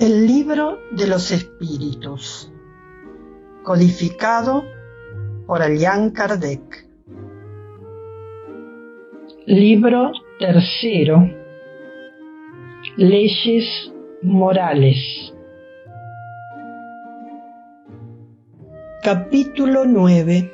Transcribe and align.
El 0.00 0.26
libro 0.26 0.78
de 0.92 1.06
los 1.06 1.30
espíritus, 1.30 2.50
codificado 3.62 4.64
por 5.46 5.60
Allan 5.60 6.08
Kardec. 6.12 6.88
Libro 9.44 10.12
tercero. 10.38 11.30
Leyes 12.96 13.92
morales. 14.22 15.34
Capítulo 19.02 19.84
9. 19.84 20.50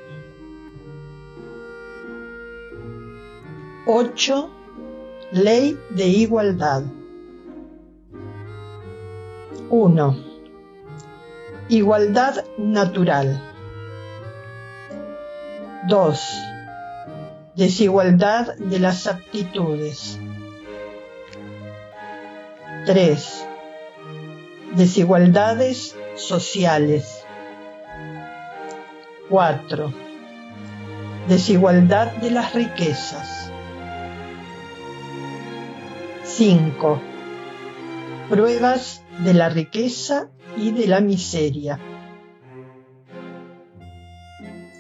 8. 3.87 4.51
Ley 5.31 5.79
de 5.91 6.05
igualdad. 6.05 6.83
1. 9.79 10.17
Igualdad 11.69 12.47
natural. 12.57 13.39
2. 15.87 16.21
Desigualdad 17.55 18.57
de 18.57 18.79
las 18.79 19.07
aptitudes. 19.07 20.19
3. 22.87 23.47
Desigualdades 24.77 25.95
sociales. 26.15 27.23
4. 29.29 29.93
Desigualdad 31.29 32.13
de 32.13 32.31
las 32.31 32.55
riquezas. 32.55 33.53
5. 36.25 37.16
Pruebas 38.29 39.05
de 39.21 39.35
la 39.35 39.49
riqueza 39.49 40.29
y 40.57 40.73
de 40.73 40.89
la 40.89 41.01
miseria. 41.01 41.79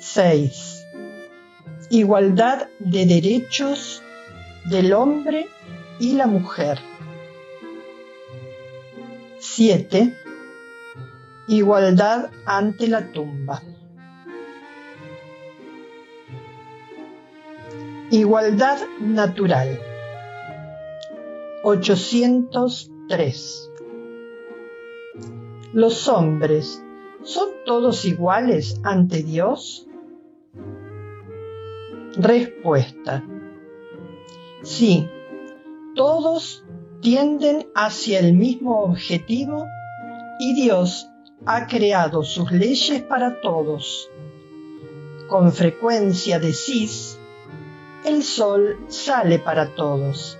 6. 0.01 0.85
Igualdad 1.91 2.67
de 2.81 3.07
derechos 3.07 4.03
del 4.65 4.93
hombre 4.93 5.47
y 6.01 6.15
la 6.15 6.27
mujer. 6.27 6.81
7. 9.39 10.13
Igualdad 11.47 12.31
ante 12.47 12.89
la 12.89 13.13
tumba. 13.13 13.63
Igualdad 18.11 18.79
natural. 18.99 19.81
803. 23.09 23.71
¿Los 25.73 26.09
hombres 26.09 26.83
son 27.23 27.51
todos 27.65 28.05
iguales 28.05 28.81
ante 28.83 29.23
Dios? 29.23 29.87
Respuesta. 32.17 33.23
Sí, 34.63 35.09
todos 35.95 36.65
tienden 37.01 37.69
hacia 37.75 38.19
el 38.19 38.33
mismo 38.33 38.83
objetivo 38.83 39.67
y 40.41 40.55
Dios 40.55 41.09
ha 41.45 41.67
creado 41.67 42.23
sus 42.25 42.51
leyes 42.51 43.03
para 43.03 43.41
todos. 43.41 44.11
Con 45.29 45.53
frecuencia 45.53 46.39
decís, 46.41 47.19
el 48.05 48.23
sol 48.23 48.79
sale 48.89 49.39
para 49.39 49.75
todos 49.75 50.39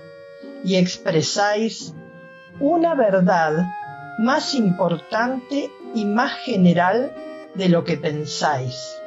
y 0.63 0.75
expresáis 0.75 1.93
una 2.59 2.95
verdad 2.95 3.67
más 4.17 4.55
importante 4.55 5.71
y 5.93 6.05
más 6.05 6.33
general 6.33 7.13
de 7.55 7.69
lo 7.69 7.83
que 7.83 7.97
pensáis. 7.97 8.99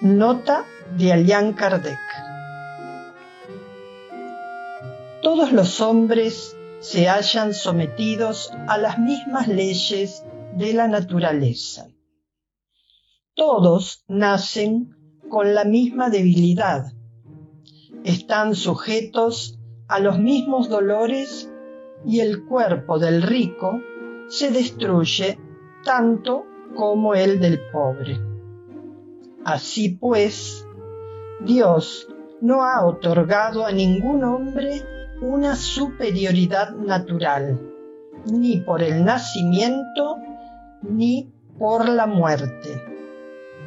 Nota 0.00 0.64
de 0.96 1.12
Allan 1.12 1.52
Kardec. 1.52 1.98
Todos 5.22 5.52
los 5.52 5.80
hombres 5.80 6.56
se 6.80 7.08
hallan 7.08 7.54
sometidos 7.54 8.52
a 8.66 8.78
las 8.78 8.98
mismas 8.98 9.46
leyes 9.46 10.24
de 10.56 10.72
la 10.72 10.88
naturaleza. 10.88 11.86
Todos 13.34 14.04
nacen 14.08 14.96
con 15.30 15.54
la 15.54 15.64
misma 15.64 16.10
debilidad. 16.10 16.92
Están 18.04 18.54
sujetos 18.56 19.58
a 19.88 20.00
los 20.00 20.18
mismos 20.18 20.68
dolores 20.68 21.50
y 22.04 22.20
el 22.20 22.44
cuerpo 22.44 22.98
del 22.98 23.22
rico 23.22 23.80
se 24.28 24.50
destruye 24.50 25.38
tanto 25.84 26.46
como 26.74 27.14
el 27.14 27.40
del 27.40 27.60
pobre. 27.70 28.18
Así 29.44 29.90
pues, 29.90 30.66
Dios 31.40 32.08
no 32.40 32.64
ha 32.64 32.84
otorgado 32.84 33.66
a 33.66 33.72
ningún 33.72 34.24
hombre 34.24 34.82
una 35.20 35.54
superioridad 35.54 36.70
natural, 36.74 37.60
ni 38.26 38.58
por 38.58 38.82
el 38.82 39.04
nacimiento, 39.04 40.16
ni 40.82 41.32
por 41.58 41.88
la 41.88 42.06
muerte. 42.06 42.82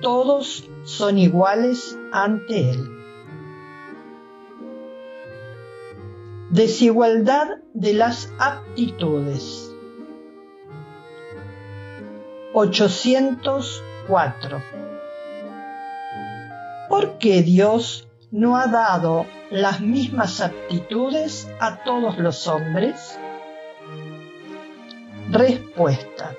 Todos 0.02 0.70
son 0.84 1.18
iguales 1.18 1.98
ante 2.12 2.72
Él. 2.72 2.95
Desigualdad 6.52 7.48
de 7.74 7.94
las 7.94 8.32
aptitudes. 8.38 9.74
804. 12.54 14.62
¿Por 16.88 17.18
qué 17.18 17.42
Dios 17.42 18.08
no 18.30 18.58
ha 18.58 18.68
dado 18.68 19.26
las 19.50 19.82
mismas 19.82 20.40
aptitudes 20.40 21.50
a 21.60 21.84
todos 21.84 22.20
los 22.20 22.48
hombres? 22.48 23.18
Respuesta. 25.32 26.36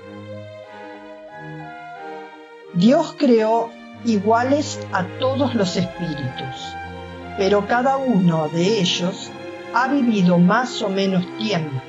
Dios 2.75 3.17
creó 3.19 3.73
iguales 4.05 4.87
a 4.93 5.03
todos 5.19 5.57
los 5.57 5.77
espíritus, 5.77 6.77
pero 7.37 7.67
cada 7.67 7.97
uno 7.97 8.49
de 8.49 8.79
ellos 8.79 9.33
ha 9.75 9.89
vivido 9.89 10.39
más 10.39 10.83
o 10.83 10.89
menos 10.89 11.25
tiempo 11.39 11.81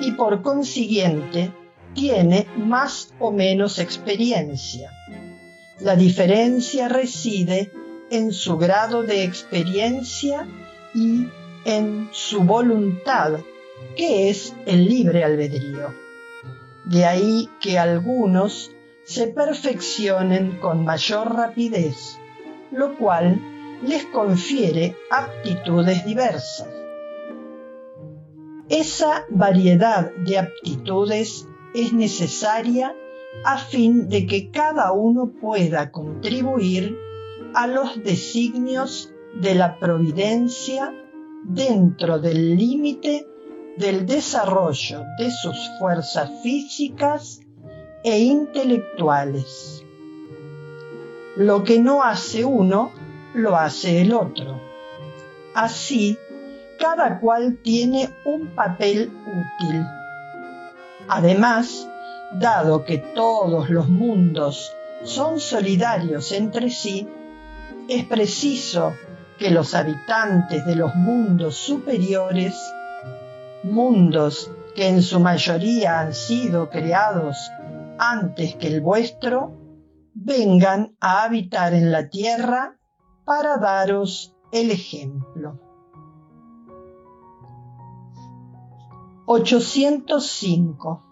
y 0.00 0.12
por 0.12 0.42
consiguiente 0.42 1.52
tiene 1.94 2.46
más 2.56 3.12
o 3.18 3.32
menos 3.32 3.78
experiencia. 3.78 4.90
La 5.80 5.96
diferencia 5.96 6.88
reside 6.88 7.70
en 8.10 8.32
su 8.32 8.56
grado 8.58 9.02
de 9.02 9.24
experiencia 9.24 10.46
y 10.94 11.26
en 11.64 12.08
su 12.12 12.42
voluntad, 12.42 13.40
que 13.96 14.30
es 14.30 14.54
el 14.66 14.86
libre 14.86 15.24
albedrío. 15.24 15.94
De 16.84 17.04
ahí 17.04 17.48
que 17.60 17.78
algunos 17.78 18.72
se 19.04 19.28
perfeccionen 19.28 20.58
con 20.58 20.84
mayor 20.84 21.34
rapidez, 21.34 22.18
lo 22.70 22.96
cual 22.96 23.40
les 23.82 24.04
confiere 24.06 24.96
aptitudes 25.10 26.04
diversas. 26.04 26.79
Esa 28.70 29.26
variedad 29.30 30.12
de 30.14 30.38
aptitudes 30.38 31.48
es 31.74 31.92
necesaria 31.92 32.94
a 33.44 33.58
fin 33.58 34.08
de 34.08 34.26
que 34.26 34.52
cada 34.52 34.92
uno 34.92 35.32
pueda 35.40 35.90
contribuir 35.90 36.96
a 37.52 37.66
los 37.66 38.00
designios 38.04 39.12
de 39.34 39.56
la 39.56 39.76
providencia 39.80 40.94
dentro 41.42 42.20
del 42.20 42.56
límite 42.56 43.26
del 43.76 44.06
desarrollo 44.06 45.02
de 45.18 45.32
sus 45.32 45.56
fuerzas 45.80 46.30
físicas 46.44 47.40
e 48.04 48.20
intelectuales. 48.20 49.84
Lo 51.34 51.64
que 51.64 51.80
no 51.80 52.04
hace 52.04 52.44
uno, 52.44 52.92
lo 53.34 53.56
hace 53.56 54.02
el 54.02 54.12
otro. 54.12 54.60
Así, 55.54 56.16
cada 56.80 57.20
cual 57.20 57.58
tiene 57.62 58.08
un 58.24 58.48
papel 58.54 59.12
útil. 59.26 59.86
Además, 61.08 61.86
dado 62.32 62.84
que 62.84 62.98
todos 62.98 63.68
los 63.68 63.88
mundos 63.88 64.72
son 65.04 65.38
solidarios 65.38 66.32
entre 66.32 66.70
sí, 66.70 67.06
es 67.88 68.04
preciso 68.04 68.94
que 69.38 69.50
los 69.50 69.74
habitantes 69.74 70.64
de 70.64 70.76
los 70.76 70.94
mundos 70.94 71.56
superiores, 71.56 72.54
mundos 73.62 74.50
que 74.74 74.88
en 74.88 75.02
su 75.02 75.20
mayoría 75.20 76.00
han 76.00 76.14
sido 76.14 76.70
creados 76.70 77.36
antes 77.98 78.54
que 78.54 78.68
el 78.68 78.80
vuestro, 78.80 79.52
vengan 80.14 80.96
a 81.00 81.24
habitar 81.24 81.74
en 81.74 81.92
la 81.92 82.08
tierra 82.08 82.76
para 83.24 83.58
daros 83.58 84.34
el 84.52 84.70
ejemplo. 84.70 85.69
805. 89.32 91.02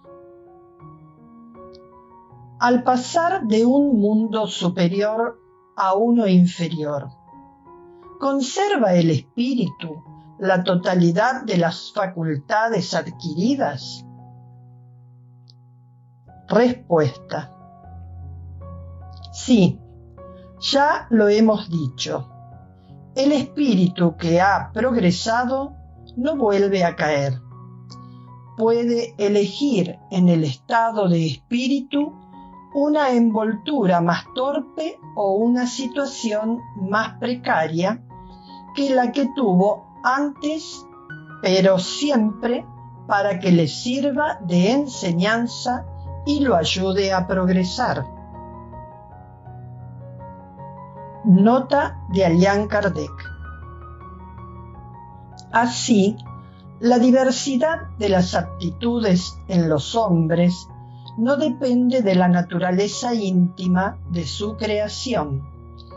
Al 2.58 2.82
pasar 2.82 3.46
de 3.46 3.64
un 3.64 4.00
mundo 4.00 4.48
superior 4.48 5.38
a 5.76 5.94
uno 5.94 6.26
inferior, 6.26 7.10
¿conserva 8.18 8.94
el 8.94 9.12
espíritu 9.12 10.02
la 10.40 10.64
totalidad 10.64 11.44
de 11.44 11.58
las 11.58 11.92
facultades 11.92 12.92
adquiridas? 12.92 14.04
Respuesta. 16.48 17.54
Sí, 19.32 19.78
ya 20.58 21.06
lo 21.10 21.28
hemos 21.28 21.70
dicho. 21.70 22.28
El 23.14 23.30
espíritu 23.30 24.16
que 24.16 24.40
ha 24.40 24.72
progresado 24.72 25.76
no 26.16 26.36
vuelve 26.36 26.82
a 26.82 26.96
caer 26.96 27.46
puede 28.58 29.14
elegir 29.18 29.98
en 30.10 30.28
el 30.28 30.42
estado 30.42 31.08
de 31.08 31.26
espíritu 31.26 32.12
una 32.74 33.10
envoltura 33.10 34.00
más 34.00 34.24
torpe 34.34 34.98
o 35.14 35.36
una 35.36 35.66
situación 35.66 36.60
más 36.76 37.18
precaria 37.18 38.02
que 38.74 38.90
la 38.90 39.12
que 39.12 39.28
tuvo 39.34 39.86
antes, 40.02 40.84
pero 41.40 41.78
siempre 41.78 42.66
para 43.06 43.38
que 43.38 43.52
le 43.52 43.68
sirva 43.68 44.38
de 44.42 44.72
enseñanza 44.72 45.86
y 46.26 46.40
lo 46.40 46.56
ayude 46.56 47.12
a 47.12 47.26
progresar. 47.26 48.04
Nota 51.24 52.00
de 52.12 52.24
Allan 52.24 52.66
Kardec. 52.66 53.10
Así, 55.52 56.16
la 56.80 56.98
diversidad 56.98 57.88
de 57.98 58.08
las 58.08 58.34
aptitudes 58.34 59.38
en 59.48 59.68
los 59.68 59.94
hombres 59.96 60.68
no 61.16 61.36
depende 61.36 62.02
de 62.02 62.14
la 62.14 62.28
naturaleza 62.28 63.14
íntima 63.14 63.98
de 64.10 64.24
su 64.24 64.56
creación, 64.56 65.42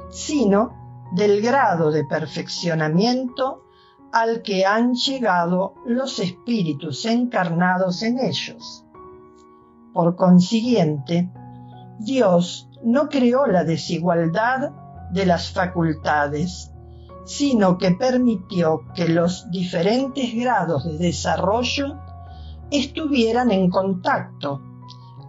sino 0.09 0.73
del 1.13 1.41
grado 1.41 1.91
de 1.91 2.03
perfeccionamiento 2.05 3.63
al 4.11 4.41
que 4.41 4.65
han 4.65 4.95
llegado 4.95 5.75
los 5.85 6.17
espíritus 6.19 7.05
encarnados 7.05 8.01
en 8.01 8.19
ellos. 8.19 8.83
Por 9.93 10.15
consiguiente, 10.15 11.29
Dios 11.99 12.69
no 12.83 13.09
creó 13.09 13.45
la 13.45 13.63
desigualdad 13.63 14.71
de 15.11 15.25
las 15.27 15.51
facultades, 15.51 16.70
sino 17.25 17.77
que 17.77 17.91
permitió 17.91 18.85
que 18.95 19.07
los 19.07 19.49
diferentes 19.51 20.33
grados 20.35 20.85
de 20.85 20.97
desarrollo 20.97 21.99
estuvieran 22.71 23.51
en 23.51 23.69
contacto, 23.69 24.61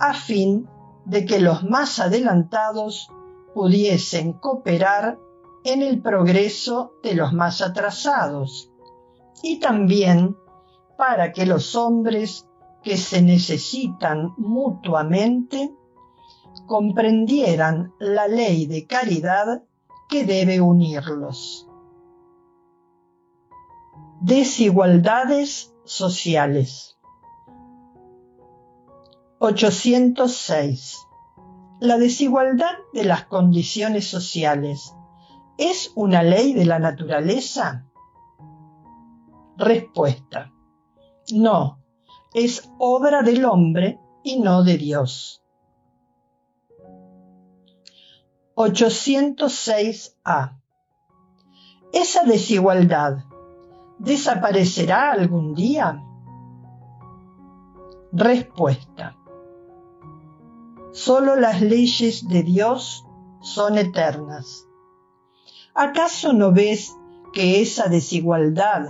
a 0.00 0.14
fin 0.14 0.68
de 1.04 1.24
que 1.24 1.40
los 1.40 1.64
más 1.64 1.98
adelantados 1.98 3.08
pudiesen 3.54 4.32
cooperar 4.34 5.18
en 5.64 5.82
el 5.82 6.00
progreso 6.00 6.92
de 7.02 7.14
los 7.14 7.32
más 7.32 7.60
atrasados, 7.60 8.70
y 9.42 9.58
también 9.58 10.36
para 10.96 11.32
que 11.32 11.46
los 11.46 11.74
hombres 11.74 12.46
que 12.82 12.96
se 12.96 13.22
necesitan 13.22 14.34
mutuamente 14.36 15.72
comprendieran 16.66 17.92
la 17.98 18.28
ley 18.28 18.66
de 18.66 18.86
caridad 18.86 19.62
que 20.08 20.24
debe 20.24 20.60
unirlos. 20.60 21.68
Desigualdades 24.24 25.74
sociales. 25.84 26.96
806. 29.40 31.08
La 31.80 31.98
desigualdad 31.98 32.70
de 32.92 33.02
las 33.02 33.24
condiciones 33.24 34.06
sociales 34.06 34.94
es 35.58 35.90
una 35.96 36.22
ley 36.22 36.52
de 36.52 36.66
la 36.66 36.78
naturaleza. 36.78 37.90
Respuesta. 39.56 40.52
No, 41.32 41.80
es 42.32 42.70
obra 42.78 43.22
del 43.22 43.44
hombre 43.44 43.98
y 44.22 44.38
no 44.38 44.62
de 44.62 44.78
Dios. 44.78 45.42
806a. 48.54 50.60
Esa 51.92 52.22
desigualdad 52.22 53.24
desaparecerá 54.02 55.12
algún 55.12 55.54
día? 55.54 56.02
Respuesta. 58.12 59.16
Solo 60.92 61.36
las 61.36 61.62
leyes 61.62 62.26
de 62.28 62.42
Dios 62.42 63.06
son 63.40 63.78
eternas. 63.78 64.66
¿Acaso 65.74 66.32
no 66.32 66.52
ves 66.52 66.94
que 67.32 67.62
esa 67.62 67.88
desigualdad 67.88 68.88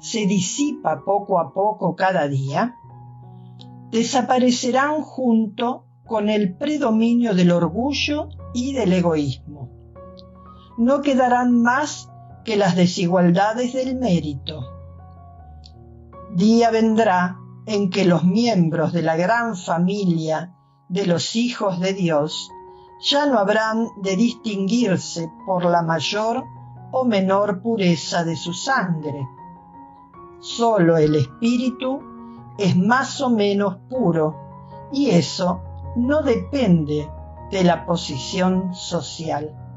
se 0.00 0.26
disipa 0.26 1.04
poco 1.04 1.38
a 1.38 1.54
poco 1.54 1.96
cada 1.96 2.28
día? 2.28 2.76
Desaparecerán 3.90 5.00
junto 5.02 5.86
con 6.04 6.28
el 6.28 6.56
predominio 6.56 7.34
del 7.34 7.52
orgullo 7.52 8.28
y 8.52 8.72
del 8.74 8.92
egoísmo. 8.92 9.70
No 10.76 11.00
quedarán 11.00 11.62
más 11.62 12.10
que 12.48 12.56
las 12.56 12.76
desigualdades 12.76 13.74
del 13.74 13.96
mérito. 13.96 14.64
Día 16.34 16.70
vendrá 16.70 17.36
en 17.66 17.90
que 17.90 18.06
los 18.06 18.24
miembros 18.24 18.94
de 18.94 19.02
la 19.02 19.16
gran 19.16 19.54
familia 19.54 20.56
de 20.88 21.04
los 21.04 21.36
hijos 21.36 21.78
de 21.78 21.92
Dios 21.92 22.50
ya 23.02 23.26
no 23.26 23.38
habrán 23.38 23.88
de 24.00 24.16
distinguirse 24.16 25.30
por 25.44 25.66
la 25.66 25.82
mayor 25.82 26.42
o 26.90 27.04
menor 27.04 27.60
pureza 27.60 28.24
de 28.24 28.34
su 28.34 28.54
sangre. 28.54 29.28
Solo 30.40 30.96
el 30.96 31.16
espíritu 31.16 32.00
es 32.56 32.74
más 32.78 33.20
o 33.20 33.28
menos 33.28 33.76
puro 33.90 34.88
y 34.90 35.10
eso 35.10 35.60
no 35.96 36.22
depende 36.22 37.10
de 37.50 37.62
la 37.62 37.84
posición 37.84 38.72
social. 38.72 39.67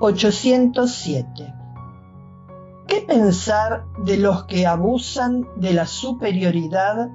807. 0.00 1.54
¿Qué 2.86 3.02
pensar 3.02 3.84
de 4.02 4.16
los 4.16 4.44
que 4.44 4.66
abusan 4.66 5.46
de 5.56 5.74
la 5.74 5.86
superioridad 5.86 7.10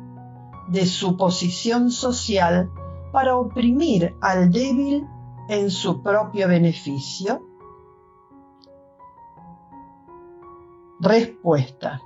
de 0.68 0.86
su 0.86 1.18
posición 1.18 1.90
social 1.90 2.72
para 3.12 3.38
oprimir 3.38 4.16
al 4.22 4.52
débil 4.52 5.08
en 5.50 5.72
su 5.72 6.04
propio 6.04 6.48
beneficio? 6.48 7.42
Respuesta. 11.00 12.02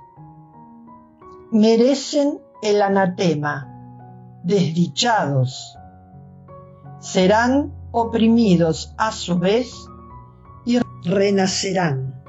Merecen 1.52 2.40
el 2.62 2.80
anatema, 2.80 3.68
desdichados. 4.44 5.76
Serán 7.00 7.74
oprimidos 7.92 8.94
a 8.96 9.12
su 9.12 9.38
vez 9.38 9.89
renacerán 11.04 12.22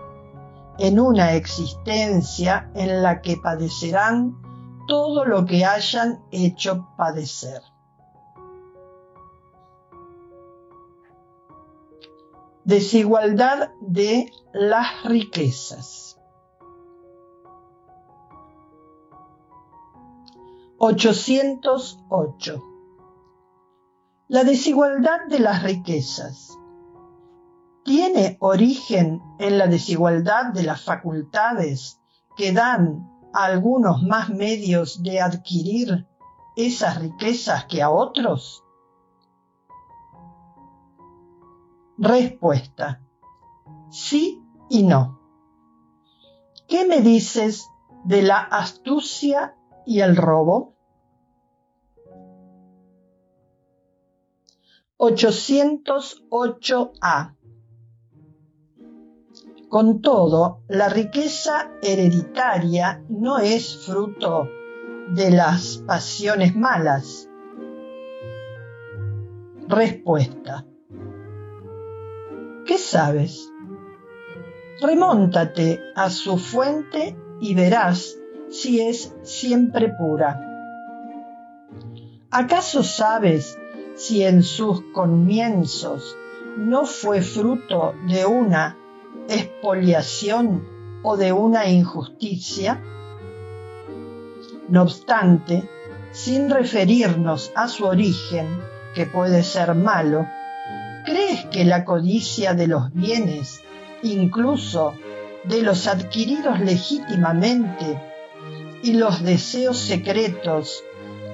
en 0.79 0.99
una 0.99 1.33
existencia 1.33 2.71
en 2.75 3.03
la 3.03 3.21
que 3.21 3.37
padecerán 3.37 4.37
todo 4.87 5.25
lo 5.25 5.45
que 5.45 5.65
hayan 5.65 6.23
hecho 6.31 6.87
padecer. 6.97 7.61
Desigualdad 12.63 13.71
de 13.81 14.31
las 14.53 15.03
riquezas. 15.03 16.19
808. 20.77 22.63
La 24.29 24.43
desigualdad 24.43 25.27
de 25.27 25.39
las 25.39 25.61
riquezas 25.63 26.57
tiene 27.83 28.38
origen 28.39 29.21
en 29.39 29.57
la 29.57 29.67
desigualdad 29.67 30.53
de 30.53 30.63
las 30.63 30.83
facultades 30.83 32.00
que 32.38 32.51
dan 32.51 33.09
a 33.33 33.45
algunos 33.45 34.03
más 34.03 34.29
medios 34.29 35.01
de 35.03 35.21
adquirir 35.21 36.07
esas 36.55 37.00
riquezas 37.00 37.65
que 37.65 37.81
a 37.81 37.89
otros? 37.89 38.63
Respuesta. 41.97 43.01
Sí 43.89 44.43
y 44.69 44.83
no. 44.83 45.19
¿Qué 46.67 46.85
me 46.85 47.01
dices 47.01 47.67
de 48.05 48.21
la 48.21 48.38
astucia 48.39 49.55
y 49.85 50.00
el 50.01 50.15
robo? 50.15 50.75
808A 54.97 57.35
Con 59.71 60.01
todo, 60.01 60.63
la 60.67 60.89
riqueza 60.89 61.71
hereditaria 61.81 63.05
no 63.07 63.39
es 63.39 63.85
fruto 63.85 64.49
de 65.11 65.31
las 65.31 65.77
pasiones 65.87 66.57
malas. 66.57 67.29
Respuesta. 69.69 70.65
¿Qué 72.65 72.77
sabes? 72.77 73.49
Remóntate 74.81 75.79
a 75.95 76.09
su 76.09 76.37
fuente 76.37 77.15
y 77.39 77.55
verás 77.55 78.17
si 78.49 78.81
es 78.81 79.15
siempre 79.21 79.87
pura. 79.97 80.37
¿Acaso 82.29 82.83
sabes 82.83 83.57
si 83.95 84.21
en 84.23 84.43
sus 84.43 84.81
comienzos 84.91 86.17
no 86.57 86.85
fue 86.85 87.21
fruto 87.21 87.93
de 88.09 88.25
una 88.25 88.77
expoliación 89.31 90.67
o 91.03 91.17
de 91.17 91.31
una 91.31 91.67
injusticia? 91.67 92.81
No 94.69 94.83
obstante, 94.83 95.67
sin 96.11 96.50
referirnos 96.50 97.51
a 97.55 97.67
su 97.67 97.85
origen, 97.85 98.47
que 98.93 99.05
puede 99.05 99.43
ser 99.43 99.73
malo, 99.75 100.27
¿crees 101.05 101.45
que 101.45 101.65
la 101.65 101.85
codicia 101.85 102.53
de 102.53 102.67
los 102.67 102.93
bienes, 102.93 103.61
incluso 104.03 104.93
de 105.45 105.61
los 105.61 105.88
adquiridos 105.88 106.59
legítimamente, 106.59 108.00
y 108.83 108.93
los 108.93 109.23
deseos 109.23 109.77
secretos 109.77 110.83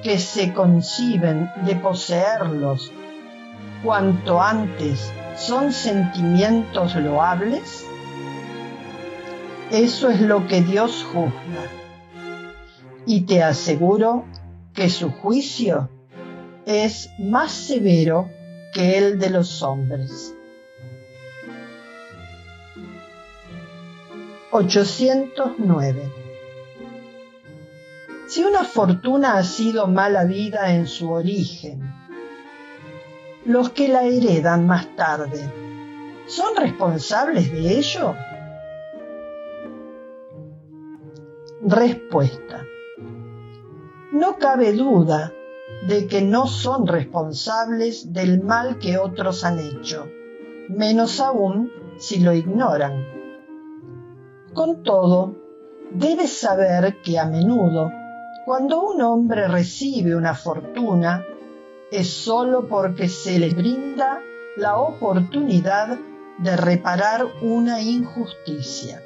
que 0.03 0.19
se 0.19 0.53
conciben 0.53 1.49
de 1.65 1.75
poseerlos 1.75 2.91
cuanto 3.83 4.41
antes 4.41 5.11
son 5.37 5.71
sentimientos 5.71 6.95
loables? 6.95 7.85
Eso 9.71 10.09
es 10.09 10.21
lo 10.21 10.47
que 10.47 10.61
Dios 10.61 11.05
juzga. 11.13 11.31
Y 13.05 13.21
te 13.21 13.43
aseguro 13.43 14.25
que 14.73 14.89
su 14.89 15.11
juicio 15.11 15.89
es 16.65 17.09
más 17.19 17.51
severo 17.51 18.29
que 18.73 18.97
el 18.97 19.19
de 19.19 19.29
los 19.29 19.61
hombres. 19.61 20.33
809. 24.51 26.11
Si 28.27 28.43
una 28.43 28.63
fortuna 28.63 29.37
ha 29.37 29.43
sido 29.43 29.87
mala 29.87 30.25
vida 30.25 30.73
en 30.73 30.87
su 30.87 31.11
origen, 31.11 31.93
los 33.47 33.69
que 33.69 33.87
la 33.87 34.03
heredan 34.03 34.67
más 34.67 34.93
tarde, 34.97 35.39
¿son 36.27 36.53
responsables 36.57 37.49
de 37.49 37.77
ello? 37.77 38.13
Respuesta. 41.61 42.65
No 44.11 44.37
cabe 44.37 44.73
duda 44.73 45.31
de 45.87 46.07
que 46.07 46.21
no 46.21 46.47
son 46.47 46.87
responsables 46.87 48.11
del 48.11 48.43
mal 48.43 48.79
que 48.79 48.97
otros 48.97 49.45
han 49.45 49.59
hecho, 49.59 50.07
menos 50.67 51.21
aún 51.21 51.71
si 51.97 52.19
lo 52.19 52.33
ignoran. 52.33 53.05
Con 54.53 54.83
todo, 54.83 55.35
debes 55.91 56.37
saber 56.37 57.01
que 57.01 57.17
a 57.17 57.25
menudo, 57.25 57.93
cuando 58.45 58.81
un 58.81 59.01
hombre 59.01 59.47
recibe 59.47 60.15
una 60.17 60.33
fortuna, 60.33 61.25
es 61.91 62.09
sólo 62.09 62.67
porque 62.67 63.07
se 63.07 63.39
le 63.39 63.49
brinda 63.49 64.21
la 64.55 64.77
oportunidad 64.77 65.97
de 66.39 66.55
reparar 66.55 67.25
una 67.41 67.81
injusticia. 67.81 69.01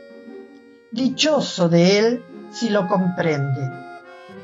Dichoso 0.92 1.70
de 1.70 2.00
él 2.00 2.26
si 2.52 2.70
lo 2.70 2.88
comprende. 2.88 3.70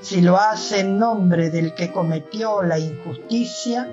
Si 0.01 0.21
lo 0.21 0.37
hace 0.37 0.81
en 0.81 0.97
nombre 0.97 1.49
del 1.49 1.73
que 1.73 1.91
cometió 1.91 2.61
la 2.61 2.79
injusticia, 2.79 3.89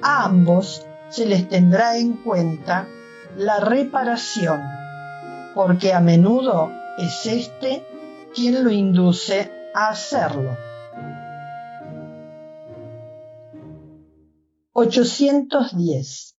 a 0.00 0.24
ambos 0.24 0.86
se 1.10 1.26
les 1.26 1.48
tendrá 1.48 1.96
en 1.98 2.14
cuenta 2.14 2.86
la 3.36 3.60
reparación, 3.60 4.62
porque 5.54 5.92
a 5.92 6.00
menudo 6.00 6.70
es 6.98 7.26
éste 7.26 7.84
quien 8.34 8.64
lo 8.64 8.70
induce 8.70 9.50
a 9.74 9.88
hacerlo. 9.88 10.56
810. 14.76 16.36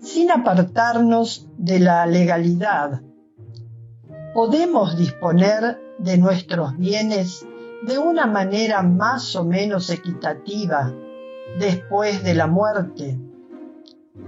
Sin 0.00 0.30
apartarnos 0.32 1.48
de 1.56 1.78
la 1.78 2.04
legalidad, 2.04 3.00
podemos 4.34 4.98
disponer 4.98 5.80
de 5.98 6.18
nuestros 6.18 6.76
bienes 6.76 7.46
de 7.86 7.96
una 7.96 8.26
manera 8.26 8.82
más 8.82 9.36
o 9.36 9.44
menos 9.44 9.88
equitativa 9.90 10.92
después 11.60 12.24
de 12.24 12.34
la 12.34 12.48
muerte. 12.48 13.20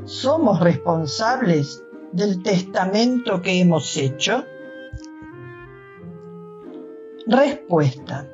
¿Somos 0.04 0.61
responsables 0.61 1.83
del 2.12 2.44
testamento 2.44 3.42
que 3.42 3.59
hemos 3.61 3.97
hecho? 3.97 4.44
Respuesta. 7.26 8.28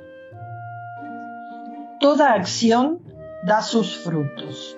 Toda 1.99 2.35
acción 2.35 3.10
da 3.43 3.63
sus 3.63 3.97
frutos. 3.97 4.77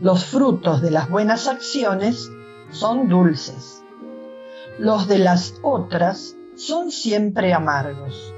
Los 0.00 0.24
frutos 0.24 0.82
de 0.82 0.90
las 0.90 1.08
buenas 1.08 1.46
acciones 1.46 2.30
son 2.70 3.08
dulces. 3.08 3.82
Los 4.78 5.06
de 5.08 5.18
las 5.18 5.54
otras 5.62 6.36
son 6.56 6.90
siempre 6.90 7.52
amargos. 7.52 8.34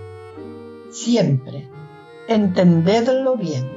Siempre. 0.90 1.71
Entendedlo 2.28 3.37
bien. 3.37 3.76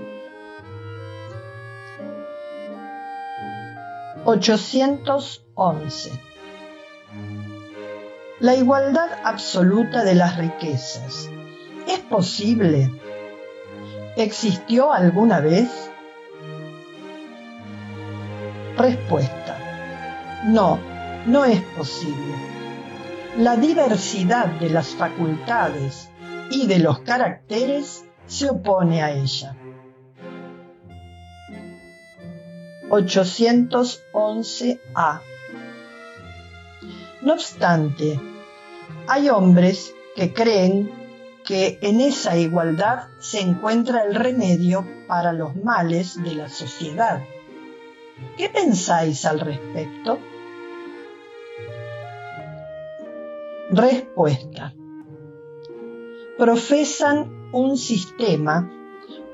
811. 4.25 6.11
La 8.39 8.55
igualdad 8.55 9.09
absoluta 9.23 10.03
de 10.03 10.15
las 10.15 10.37
riquezas. 10.37 11.29
¿Es 11.87 11.99
posible 11.99 12.91
¿Existió 14.15 14.91
alguna 14.91 15.39
vez? 15.39 15.69
Respuesta. 18.77 19.57
No, 20.45 20.79
no 21.25 21.45
es 21.45 21.61
posible. 21.61 22.35
La 23.37 23.55
diversidad 23.55 24.47
de 24.47 24.69
las 24.69 24.89
facultades 24.89 26.09
y 26.51 26.67
de 26.67 26.79
los 26.79 26.99
caracteres 26.99 28.05
se 28.25 28.49
opone 28.49 29.01
a 29.03 29.11
ella. 29.11 29.55
811a. 32.89 35.21
No 37.21 37.33
obstante, 37.33 38.19
hay 39.07 39.29
hombres 39.29 39.93
que 40.15 40.33
creen 40.33 40.98
que 41.49 41.79
en 41.81 41.99
esa 41.99 42.37
igualdad 42.37 43.07
se 43.17 43.39
encuentra 43.39 44.03
el 44.03 44.13
remedio 44.13 44.85
para 45.07 45.33
los 45.33 45.55
males 45.55 46.21
de 46.21 46.35
la 46.35 46.47
sociedad. 46.47 47.23
¿Qué 48.37 48.49
pensáis 48.49 49.25
al 49.25 49.39
respecto? 49.39 50.19
Respuesta. 53.71 54.75
Profesan 56.37 57.49
un 57.51 57.77
sistema 57.77 58.71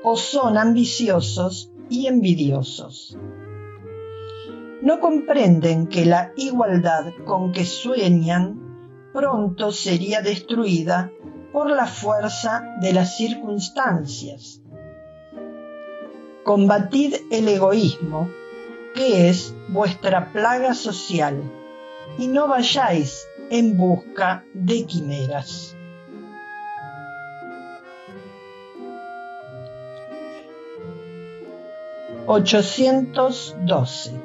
o 0.02 0.16
son 0.16 0.56
ambiciosos 0.56 1.70
y 1.90 2.06
envidiosos. 2.06 3.18
No 4.80 5.00
comprenden 5.00 5.86
que 5.86 6.06
la 6.06 6.32
igualdad 6.36 7.12
con 7.26 7.52
que 7.52 7.66
sueñan 7.66 9.10
pronto 9.12 9.70
sería 9.70 10.22
destruida 10.22 11.12
por 11.56 11.70
la 11.70 11.86
fuerza 11.86 12.76
de 12.82 12.92
las 12.92 13.16
circunstancias. 13.16 14.60
Combatid 16.44 17.14
el 17.30 17.48
egoísmo, 17.48 18.28
que 18.94 19.30
es 19.30 19.54
vuestra 19.68 20.34
plaga 20.34 20.74
social, 20.74 21.50
y 22.18 22.28
no 22.28 22.46
vayáis 22.46 23.26
en 23.48 23.78
busca 23.78 24.44
de 24.52 24.84
quimeras. 24.84 25.74
...812... 32.26 34.20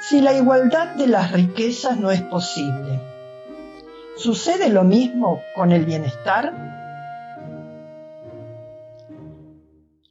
Si 0.00 0.20
la 0.20 0.36
igualdad 0.36 0.96
de 0.96 1.06
las 1.06 1.30
riquezas 1.30 1.96
no 1.98 2.10
es 2.10 2.22
posible, 2.22 3.15
¿Sucede 4.16 4.70
lo 4.70 4.82
mismo 4.82 5.42
con 5.54 5.72
el 5.72 5.84
bienestar? 5.84 6.50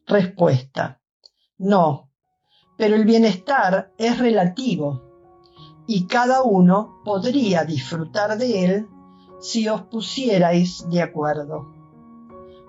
Respuesta. 0.05 1.01
No, 1.57 2.11
Pero 2.77 2.95
el 2.95 3.05
bienestar 3.05 3.93
es 3.97 4.19
relativo 4.19 5.01
y 5.87 6.05
cada 6.05 6.43
uno 6.43 7.01
podría 7.03 7.63
disfrutar 7.63 8.37
de 8.37 8.65
él 8.65 8.87
si 9.39 9.67
os 9.69 9.81
pusierais 9.83 10.87
de 10.89 11.01
acuerdo. 11.01 11.73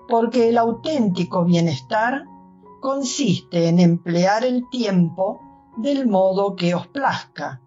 Porque 0.07 0.49
el 0.49 0.57
auténtico 0.57 1.43
bienestar 1.43 2.23
consiste 2.81 3.67
en 3.67 3.79
emplear 3.79 4.43
el 4.43 4.67
tiempo 4.69 5.39
del 5.77 6.07
modo 6.07 6.55
que 6.55 6.73
os 6.73 6.87
plazca 6.87 7.61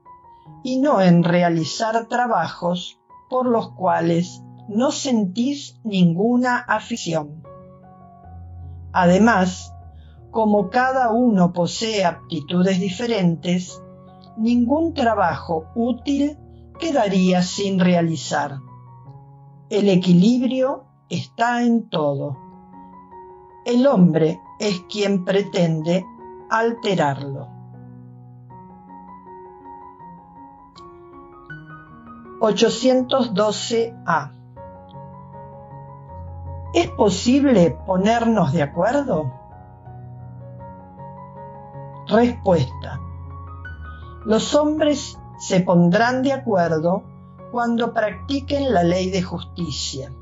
y 0.65 0.79
no 0.79 1.01
en 1.01 1.23
realizar 1.23 2.09
trabajos 2.09 3.00
por 3.31 3.47
los 3.47 3.71
cuales 3.71 4.43
no 4.69 4.91
sentís 4.91 5.81
ninguna 5.85 6.59
afición. 6.59 7.43
Además, 8.93 9.73
como 10.31 10.69
cada 10.69 11.11
uno 11.11 11.53
posee 11.53 12.05
aptitudes 12.05 12.79
diferentes, 12.81 13.83
ningún 14.37 14.95
trabajo 14.95 15.67
útil 15.75 16.39
quedaría 16.79 17.43
sin 17.43 17.79
realizar. 17.79 18.59
El 19.71 19.89
equilibrio 19.89 20.85
está 21.09 21.63
en 21.63 21.89
todo. 21.89 22.37
El 23.65 23.87
hombre 23.87 24.41
es 24.59 24.81
quien 24.91 25.25
pretende 25.25 26.05
alterarlo. 26.49 27.49
812A 32.41 34.41
¿Es 36.73 36.89
posible 36.93 37.77
ponernos 37.87 38.53
de 38.53 38.63
acuerdo? 38.63 39.33
Respuesta. 42.07 43.01
Los 44.25 44.55
hombres 44.55 45.19
se 45.39 45.61
pondrán 45.61 46.23
de 46.23 46.33
acuerdo 46.33 47.03
cuando 47.51 47.93
practiquen 47.93 48.73
la 48.73 48.85
ley 48.85 49.11
de 49.11 49.23
justicia. 49.23 50.13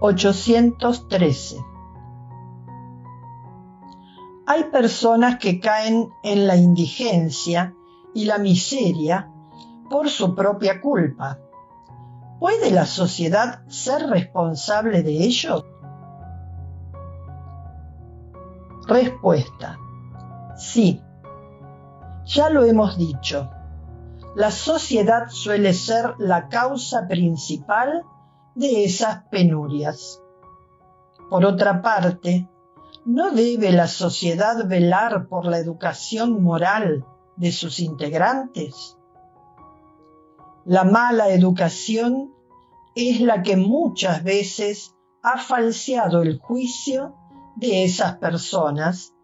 813. 0.00 1.64
Hay 4.50 4.64
personas 4.70 5.36
que 5.36 5.60
caen 5.60 6.08
en 6.22 6.46
la 6.46 6.56
indigencia 6.56 7.74
y 8.14 8.24
la 8.24 8.38
miseria 8.38 9.30
por 9.90 10.08
su 10.08 10.34
propia 10.34 10.80
culpa. 10.80 11.38
¿Puede 12.40 12.70
la 12.70 12.86
sociedad 12.86 13.60
ser 13.68 14.08
responsable 14.08 15.02
de 15.02 15.22
ello? 15.22 15.66
Respuesta. 18.86 19.78
Sí. 20.56 21.02
Ya 22.24 22.48
lo 22.48 22.64
hemos 22.64 22.96
dicho. 22.96 23.50
La 24.34 24.50
sociedad 24.50 25.28
suele 25.28 25.74
ser 25.74 26.14
la 26.16 26.48
causa 26.48 27.06
principal 27.06 28.02
de 28.54 28.84
esas 28.84 29.24
penurias. 29.24 30.22
Por 31.28 31.44
otra 31.44 31.82
parte, 31.82 32.48
¿no 33.08 33.30
debe 33.30 33.72
la 33.72 33.88
sociedad 33.88 34.68
velar 34.68 35.28
por 35.28 35.46
la 35.46 35.56
educación 35.56 36.42
moral 36.42 37.06
de 37.36 37.52
sus 37.52 37.80
integrantes? 37.80 38.98
La 40.66 40.84
mala 40.84 41.30
educación 41.30 42.34
es 42.94 43.22
la 43.22 43.42
que 43.42 43.56
muchas 43.56 44.22
veces 44.22 44.94
ha 45.22 45.38
falseado 45.38 46.20
el 46.20 46.38
juicio 46.38 47.14
de 47.56 47.84
esas 47.84 48.18
personas 48.18 49.14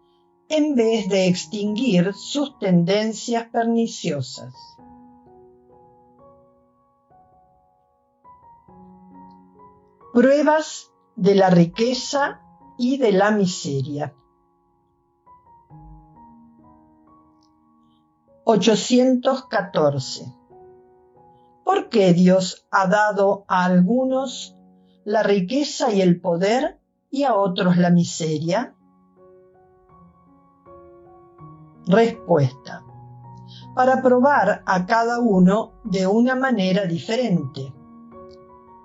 en 0.49 0.73
vez 0.73 1.07
de 1.07 1.27
extinguir 1.27 2.11
sus 2.15 2.57
tendencias 2.57 3.49
perniciosas. 3.51 4.55
Pruebas 10.11 10.91
de 11.15 11.35
la 11.35 11.51
riqueza 11.51 12.41
y 12.77 12.97
de 12.97 13.11
la 13.11 13.31
miseria. 13.31 14.13
814. 18.45 20.33
¿Por 21.63 21.89
qué 21.89 22.13
Dios 22.13 22.67
ha 22.69 22.87
dado 22.87 23.43
a 23.47 23.65
algunos 23.65 24.55
la 25.03 25.23
riqueza 25.23 25.91
y 25.91 26.01
el 26.01 26.21
poder 26.21 26.79
y 27.09 27.23
a 27.23 27.33
otros 27.33 27.77
la 27.77 27.89
miseria? 27.89 28.75
Respuesta. 31.87 32.83
Para 33.73 34.01
probar 34.01 34.61
a 34.65 34.85
cada 34.85 35.19
uno 35.19 35.73
de 35.83 36.05
una 36.05 36.35
manera 36.35 36.85
diferente. 36.85 37.73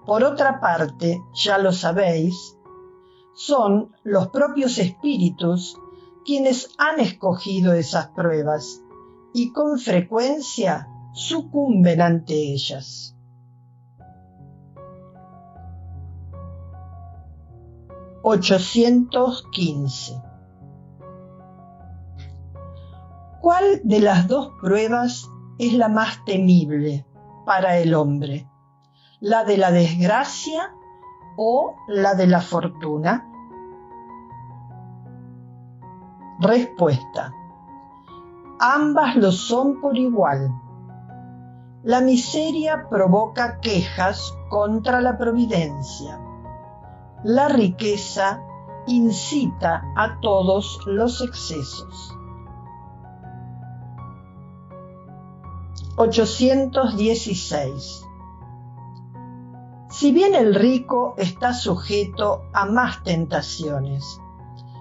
Por 0.07 0.25
otra 0.25 0.59
parte, 0.59 1.23
ya 1.35 1.59
lo 1.59 1.71
sabéis, 1.73 2.59
son 3.41 3.93
los 4.05 4.29
propios 4.29 4.77
espíritus 4.77 5.75
quienes 6.27 6.75
han 6.77 7.01
escogido 7.01 7.73
esas 7.73 8.09
pruebas 8.09 8.83
y 9.33 9.55
con 9.55 9.79
frecuencia 9.79 10.89
sucumben 11.15 12.03
ante 12.03 12.35
ellas. 12.35 13.17
815. 18.23 20.23
¿Cuál 23.41 23.81
de 23.85 24.01
las 24.01 24.29
dos 24.29 24.51
pruebas 24.61 25.31
es 25.59 25.73
la 25.73 25.89
más 25.89 26.23
temible 26.27 27.07
para 27.47 27.79
el 27.79 27.95
hombre? 27.95 28.47
¿La 29.19 29.45
de 29.45 29.57
la 29.57 29.71
desgracia 29.71 30.75
o 31.39 31.75
la 31.89 32.15
de 32.15 32.27
la 32.27 32.43
fortuna? 32.43 33.29
Respuesta. 36.41 37.33
Ambas 38.59 39.17
lo 39.17 39.33
son 39.33 39.81
por 39.81 39.97
igual. 39.97 40.51
La 41.83 42.01
miseria 42.01 42.89
provoca 42.89 43.61
quejas 43.61 44.35
contra 44.49 45.01
la 45.01 45.17
providencia 45.17 46.21
la 47.23 47.49
riqueza 47.49 48.43
incita 48.87 49.93
a 49.95 50.21
todos 50.21 50.81
los 50.87 51.21
excesos. 51.21 52.17
816. 55.97 58.07
Si 59.91 60.13
bien 60.13 60.35
el 60.35 60.55
rico 60.55 61.15
está 61.19 61.53
sujeto 61.53 62.45
a 62.55 62.65
más 62.65 63.03
tentaciones, 63.03 64.19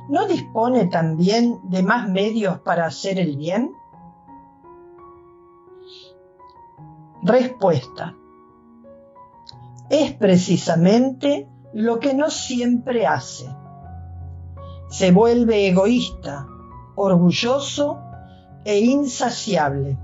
¿no 0.10 0.26
dispone 0.28 0.88
también 0.88 1.60
de 1.70 1.84
más 1.84 2.10
medios 2.10 2.60
para 2.62 2.88
hacer 2.88 3.20
el 3.20 3.38
bien? 3.38 3.72
Respuesta. 7.22 8.16
Es 9.90 10.14
precisamente 10.14 11.48
lo 11.74 12.00
que 12.00 12.16
no 12.16 12.32
siempre 12.32 13.06
hace. 13.06 13.50
Se 14.90 15.12
vuelve 15.12 15.68
egoísta, 15.68 16.48
orgulloso 16.96 18.00
e 18.66 18.80
insaciable. 18.80 19.98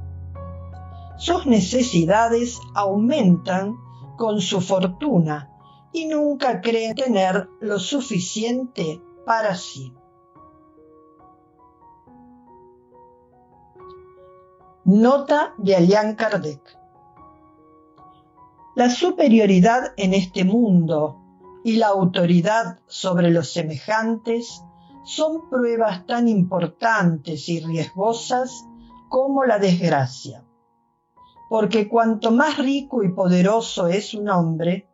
Sus 1.17 1.47
necesidades 1.47 2.59
aumentan 2.75 3.75
con 4.17 4.39
su 4.39 4.61
fortuna 4.61 5.49
y 5.91 6.05
nunca 6.05 6.61
cree 6.61 6.93
tener 6.93 7.49
lo 7.59 7.79
suficiente 7.79 9.01
para 9.25 9.55
sí. 9.55 9.93
Nota 14.85 15.55
de 15.57 15.75
Allan 15.75 16.15
Kardec. 16.15 16.61
La 18.75 18.89
superioridad 18.89 19.93
en 19.97 20.13
este 20.13 20.43
mundo 20.43 21.21
y 21.63 21.77
la 21.77 21.87
autoridad 21.87 22.79
sobre 22.85 23.31
los 23.31 23.51
semejantes 23.51 24.63
son 25.03 25.49
pruebas 25.49 26.05
tan 26.05 26.27
importantes 26.27 27.49
y 27.49 27.61
riesgosas 27.61 28.67
como 29.09 29.45
la 29.45 29.57
desgracia. 29.57 30.45
Porque 31.49 31.87
cuanto 31.87 32.31
más 32.31 32.57
rico 32.57 33.03
y 33.03 33.09
poderoso 33.09 33.87
es 33.87 34.13
un 34.13 34.29
hombre, 34.29 34.87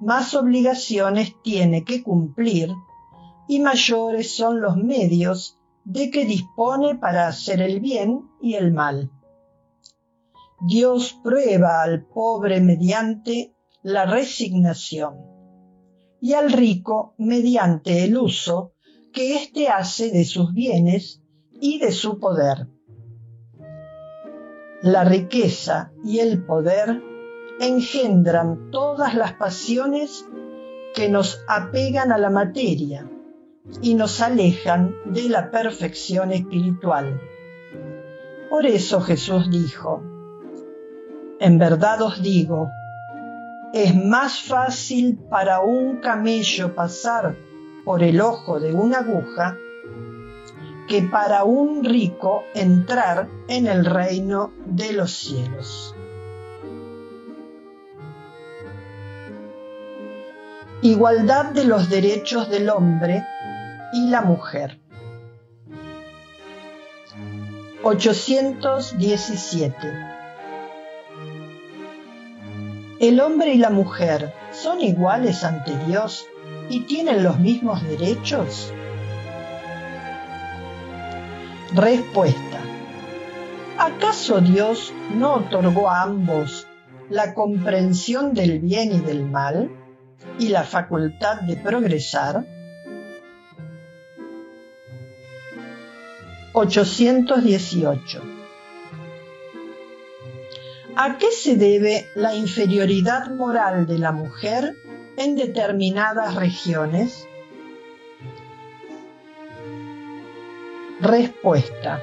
más 0.00 0.34
obligaciones 0.34 1.36
tiene 1.42 1.84
que 1.84 2.02
cumplir 2.02 2.72
y 3.48 3.60
mayores 3.60 4.30
son 4.30 4.60
los 4.60 4.76
medios 4.76 5.58
de 5.84 6.10
que 6.10 6.26
dispone 6.26 6.96
para 6.96 7.26
hacer 7.26 7.62
el 7.62 7.80
bien 7.80 8.28
y 8.42 8.54
el 8.54 8.72
mal. 8.72 9.10
Dios 10.60 11.18
prueba 11.24 11.82
al 11.82 12.04
pobre 12.04 12.60
mediante 12.60 13.54
la 13.82 14.04
resignación 14.04 15.16
y 16.20 16.34
al 16.34 16.52
rico 16.52 17.14
mediante 17.16 18.04
el 18.04 18.18
uso 18.18 18.72
que 19.12 19.36
éste 19.36 19.68
hace 19.68 20.10
de 20.10 20.26
sus 20.26 20.52
bienes 20.52 21.22
y 21.58 21.78
de 21.78 21.90
su 21.90 22.18
poder. 22.20 22.68
La 24.82 25.04
riqueza 25.04 25.92
y 26.04 26.18
el 26.18 26.44
poder 26.44 27.02
engendran 27.60 28.70
todas 28.70 29.14
las 29.14 29.32
pasiones 29.32 30.26
que 30.94 31.08
nos 31.08 31.40
apegan 31.48 32.12
a 32.12 32.18
la 32.18 32.30
materia 32.30 33.08
y 33.82 33.94
nos 33.94 34.20
alejan 34.20 34.94
de 35.04 35.28
la 35.28 35.50
perfección 35.50 36.32
espiritual. 36.32 37.20
Por 38.50 38.66
eso 38.66 39.00
Jesús 39.00 39.50
dijo, 39.50 40.02
en 41.40 41.58
verdad 41.58 42.02
os 42.02 42.22
digo, 42.22 42.70
es 43.72 43.94
más 43.94 44.40
fácil 44.40 45.18
para 45.30 45.60
un 45.60 45.98
camello 45.98 46.74
pasar 46.74 47.36
por 47.84 48.02
el 48.02 48.20
ojo 48.20 48.58
de 48.58 48.72
una 48.72 48.98
aguja 48.98 49.56
que 50.88 51.02
para 51.02 51.44
un 51.44 51.84
rico 51.84 52.44
entrar 52.54 53.28
en 53.46 53.66
el 53.66 53.84
reino 53.84 54.52
de 54.64 54.92
los 54.94 55.12
cielos. 55.12 55.94
Igualdad 60.80 61.52
de 61.52 61.64
los 61.64 61.90
derechos 61.90 62.48
del 62.48 62.70
hombre 62.70 63.22
y 63.92 64.08
la 64.08 64.22
mujer. 64.22 64.80
817. 67.82 69.76
¿El 73.00 73.20
hombre 73.20 73.54
y 73.54 73.58
la 73.58 73.70
mujer 73.70 74.34
son 74.52 74.80
iguales 74.80 75.44
ante 75.44 75.76
Dios 75.86 76.26
y 76.68 76.80
tienen 76.80 77.22
los 77.22 77.38
mismos 77.38 77.82
derechos? 77.88 78.74
Respuesta. 81.72 82.58
¿Acaso 83.78 84.40
Dios 84.40 84.92
no 85.14 85.34
otorgó 85.34 85.88
a 85.88 86.02
ambos 86.02 86.66
la 87.08 87.34
comprensión 87.34 88.34
del 88.34 88.58
bien 88.58 88.92
y 88.92 88.98
del 88.98 89.24
mal 89.24 89.70
y 90.40 90.48
la 90.48 90.64
facultad 90.64 91.42
de 91.42 91.56
progresar? 91.56 92.57
818. 96.52 98.22
¿A 100.96 101.18
qué 101.18 101.30
se 101.30 101.56
debe 101.56 102.08
la 102.14 102.34
inferioridad 102.34 103.30
moral 103.30 103.86
de 103.86 103.98
la 103.98 104.12
mujer 104.12 104.74
en 105.16 105.36
determinadas 105.36 106.34
regiones? 106.34 107.26
Respuesta. 111.00 112.02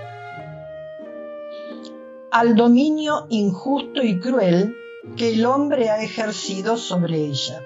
Al 2.31 2.55
dominio 2.55 3.27
injusto 3.29 4.01
y 4.01 4.19
cruel 4.19 4.75
que 5.17 5.33
el 5.33 5.45
hombre 5.45 5.89
ha 5.89 6.01
ejercido 6.01 6.77
sobre 6.77 7.17
ella. 7.17 7.61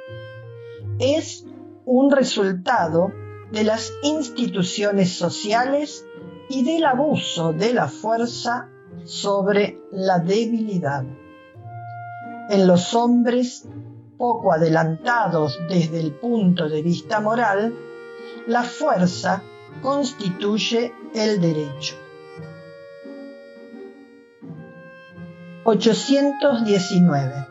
Es 1.00 1.46
un 1.86 2.12
resultado 2.12 3.12
de 3.52 3.64
las 3.64 3.94
instituciones 4.04 5.14
sociales 5.14 6.06
y 6.50 6.64
del 6.64 6.84
abuso 6.86 7.54
de 7.54 7.74
la 7.74 7.88
fuerza 7.88 8.68
sobre 9.06 9.80
la 9.92 10.20
debilidad. 10.20 11.04
En 12.50 12.68
los 12.68 12.94
hombres 12.96 13.68
poco 14.18 14.52
adelantados 14.52 15.60
desde 15.70 16.00
el 16.00 16.12
punto 16.12 16.68
de 16.68 16.82
vista 16.82 17.20
moral, 17.22 17.74
la 18.48 18.64
fuerza 18.64 19.44
constituye 19.82 20.92
el 21.14 21.40
derecho. 21.40 21.96
819. 25.64 27.48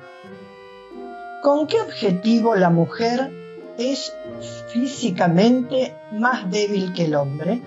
¿Con 1.43 1.69
qué 1.69 1.81
objetivo 1.81 2.57
la 2.57 2.69
mujer 2.69 3.31
es 3.79 4.13
físicamente 4.73 5.95
más 6.13 6.51
débil 6.51 6.93
que 6.93 7.05
el 7.05 7.15
hombre? 7.15 7.63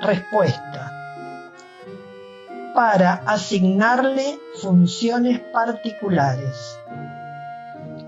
Respuesta. 0.00 0.92
Para 2.74 3.14
asignarle 3.26 4.38
funciones 4.60 5.40
particulares. 5.52 6.78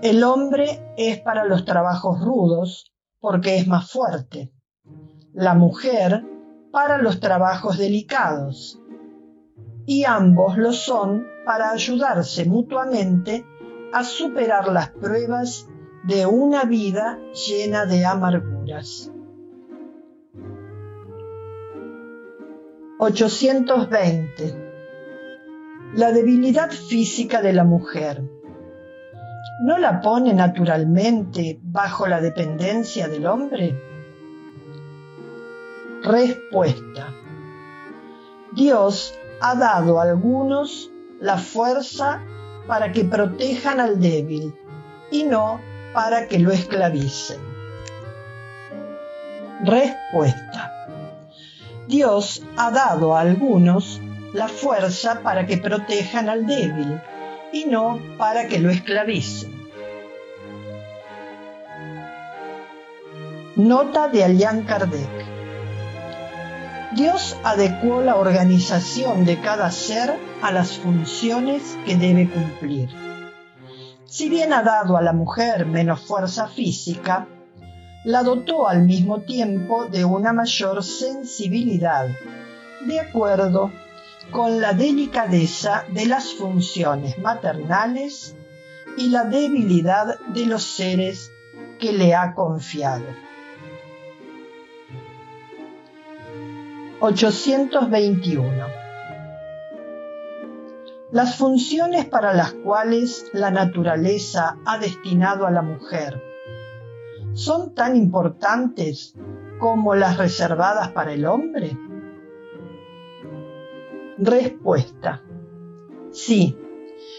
El 0.01 0.23
hombre 0.23 0.93
es 0.97 1.19
para 1.19 1.45
los 1.45 1.65
trabajos 1.65 2.19
rudos 2.19 2.91
porque 3.19 3.57
es 3.57 3.67
más 3.67 3.89
fuerte 3.89 4.51
la 5.33 5.55
mujer 5.55 6.23
para 6.71 6.99
los 6.99 7.19
trabajos 7.19 7.77
delicados 7.77 8.79
y 9.85 10.05
ambos 10.05 10.57
lo 10.57 10.71
son 10.71 11.25
para 11.45 11.71
ayudarse 11.71 12.45
mutuamente 12.45 13.45
a 13.91 14.03
superar 14.03 14.67
las 14.69 14.89
pruebas 14.89 15.67
de 16.05 16.25
una 16.25 16.63
vida 16.63 17.19
llena 17.47 17.85
de 17.85 18.05
amarguras. 18.05 19.11
820. 23.03 24.55
La 25.95 26.13
debilidad 26.13 26.71
física 26.71 27.41
de 27.41 27.51
la 27.51 27.65
mujer 27.65 28.23
no 29.65 29.77
la 29.77 29.99
pone 29.99 30.33
naturalmente 30.33 31.59
bajo 31.61 32.07
la 32.07 32.21
dependencia 32.21 33.09
del 33.09 33.25
hombre? 33.25 33.77
Respuesta. 36.01 37.13
Dios 38.53 39.13
ha 39.41 39.55
dado 39.55 39.99
a 39.99 40.03
algunos 40.03 40.89
la 41.19 41.37
fuerza 41.37 42.21
para 42.67 42.93
que 42.93 43.03
protejan 43.03 43.81
al 43.81 43.99
débil 43.99 44.55
y 45.11 45.25
no 45.25 45.59
para 45.93 46.29
que 46.29 46.39
lo 46.39 46.51
esclavicen. 46.53 47.41
Respuesta. 49.65 50.82
Dios 51.87 52.43
ha 52.57 52.71
dado 52.71 53.15
a 53.15 53.21
algunos 53.21 54.01
la 54.33 54.47
fuerza 54.47 55.21
para 55.21 55.45
que 55.45 55.57
protejan 55.57 56.29
al 56.29 56.45
débil 56.45 56.99
y 57.51 57.65
no 57.65 57.99
para 58.17 58.47
que 58.47 58.59
lo 58.59 58.69
esclavicen. 58.69 59.63
Nota 63.55 64.07
de 64.07 64.23
Allan 64.23 64.63
Kardec. 64.63 65.09
Dios 66.95 67.37
adecuó 67.43 68.01
la 68.01 68.15
organización 68.15 69.25
de 69.25 69.39
cada 69.41 69.69
ser 69.71 70.17
a 70.41 70.51
las 70.51 70.77
funciones 70.77 71.77
que 71.85 71.95
debe 71.95 72.29
cumplir. 72.29 72.89
Si 74.05 74.29
bien 74.29 74.53
ha 74.53 74.63
dado 74.63 74.95
a 74.95 75.01
la 75.01 75.13
mujer 75.13 75.65
menos 75.65 76.01
fuerza 76.01 76.47
física, 76.47 77.27
la 78.03 78.21
dotó 78.21 78.67
al 78.67 78.83
mismo 78.83 79.21
tiempo 79.21 79.85
de 79.85 80.03
una 80.03 80.33
mayor 80.33 80.83
sensibilidad, 80.83 82.09
de 82.85 82.99
acuerdo 82.99 83.71
con 84.31 84.59
la 84.59 84.73
delicadeza 84.73 85.85
de 85.89 86.05
las 86.05 86.33
funciones 86.33 87.17
maternales 87.19 88.35
y 88.97 89.09
la 89.09 89.23
debilidad 89.23 90.19
de 90.19 90.45
los 90.45 90.63
seres 90.63 91.31
que 91.79 91.93
le 91.93 92.13
ha 92.13 92.33
confiado. 92.33 93.05
821. 96.99 98.67
Las 101.11 101.35
funciones 101.35 102.05
para 102.05 102.33
las 102.33 102.53
cuales 102.53 103.27
la 103.33 103.51
naturaleza 103.51 104.57
ha 104.65 104.77
destinado 104.77 105.45
a 105.45 105.51
la 105.51 105.61
mujer 105.61 106.32
son 107.33 107.73
tan 107.73 107.95
importantes 107.95 109.15
como 109.59 109.95
las 109.95 110.17
reservadas 110.17 110.89
para 110.89 111.13
el 111.13 111.25
hombre? 111.25 111.77
Respuesta. 114.17 115.21
Sí, 116.11 116.57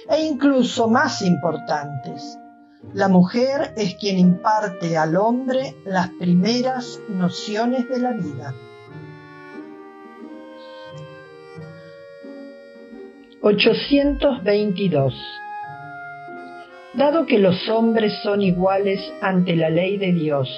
e 0.09 0.27
incluso 0.27 0.88
más 0.88 1.22
importantes. 1.22 2.38
La 2.92 3.09
mujer 3.09 3.72
es 3.77 3.94
quien 3.96 4.18
imparte 4.18 4.96
al 4.96 5.16
hombre 5.16 5.74
las 5.85 6.11
primeras 6.11 7.00
nociones 7.09 7.88
de 7.88 7.98
la 7.98 8.12
vida. 8.12 8.55
822. 13.40 15.14
Dado 16.97 17.27
que 17.27 17.41
los 17.41 17.69
hombres 17.69 18.13
son 18.23 18.41
iguales 18.41 19.01
ante 19.21 19.57
la 19.57 19.69
ley 19.69 19.97
de 19.97 20.13
Dios, 20.13 20.49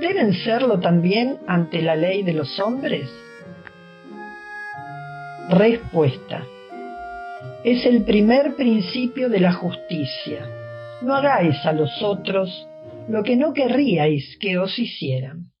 ¿deben 0.00 0.32
serlo 0.32 0.80
también 0.80 1.38
ante 1.46 1.80
la 1.80 1.94
ley 1.94 2.24
de 2.24 2.32
los 2.32 2.58
hombres? 2.58 3.08
Respuesta. 5.48 6.44
Es 7.62 7.86
el 7.86 8.02
primer 8.02 8.56
principio 8.56 9.28
de 9.28 9.38
la 9.38 9.52
justicia. 9.52 10.44
No 11.02 11.14
hagáis 11.14 11.64
a 11.64 11.72
los 11.72 12.02
otros 12.02 12.66
lo 13.08 13.22
que 13.22 13.36
no 13.36 13.52
querríais 13.52 14.36
que 14.40 14.58
os 14.58 14.76
hicieran. 14.76 15.52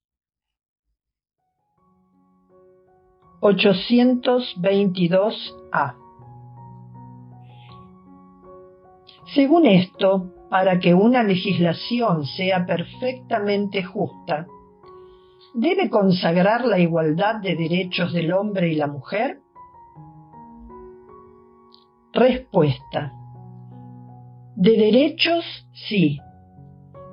822a 3.40 6.07
Según 9.34 9.66
esto, 9.66 10.32
para 10.48 10.78
que 10.78 10.94
una 10.94 11.22
legislación 11.22 12.24
sea 12.24 12.64
perfectamente 12.64 13.82
justa, 13.82 14.46
¿debe 15.54 15.90
consagrar 15.90 16.64
la 16.64 16.78
igualdad 16.78 17.36
de 17.42 17.54
derechos 17.54 18.14
del 18.14 18.32
hombre 18.32 18.72
y 18.72 18.76
la 18.76 18.86
mujer? 18.86 19.40
Respuesta. 22.14 23.12
De 24.56 24.70
derechos, 24.70 25.44
sí. 25.88 26.18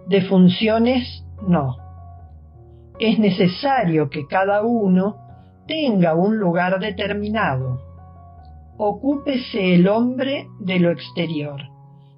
De 0.08 0.21
funciones, 0.21 1.25
no. 1.45 1.75
Es 2.97 3.19
necesario 3.19 4.10
que 4.10 4.25
cada 4.25 4.63
uno 4.63 5.17
tenga 5.67 6.15
un 6.15 6.38
lugar 6.38 6.80
determinado. 6.80 7.82
Ocúpese 8.78 9.75
el 9.75 9.89
hombre 9.89 10.47
de 10.62 10.80
lo 10.80 10.91
exterior 10.91 11.74